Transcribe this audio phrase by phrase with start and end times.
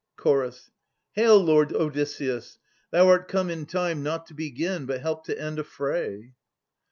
[0.19, 0.25] Ch.
[1.11, 2.57] Hail, Lord Odysseus!
[2.89, 6.33] thou art come in time Not to begin, but help to end, a fray.